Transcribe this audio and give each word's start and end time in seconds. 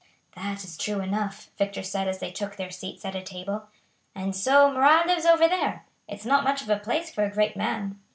"That 0.35 0.63
is 0.63 0.77
true 0.79 0.99
enough," 0.99 1.51
Victor 1.59 1.83
said 1.83 2.07
as 2.07 2.17
they 2.17 2.31
took 2.31 2.55
their 2.55 2.71
seats 2.71 3.05
at 3.05 3.13
a 3.15 3.21
table. 3.21 3.67
"And 4.15 4.35
so 4.35 4.71
Marat 4.71 5.03
lives 5.05 5.27
over 5.27 5.47
there; 5.47 5.85
it's 6.07 6.25
not 6.25 6.43
much 6.43 6.63
of 6.63 6.71
a 6.71 6.77
place 6.79 7.13
for 7.13 7.23
a 7.23 7.29
great 7.31 7.55
man." 7.55 7.99